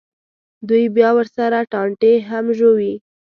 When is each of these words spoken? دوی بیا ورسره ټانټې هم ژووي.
دوی 0.67 0.83
بیا 0.95 1.09
ورسره 1.17 1.59
ټانټې 1.71 2.13
هم 2.29 2.45
ژووي. 2.57 2.93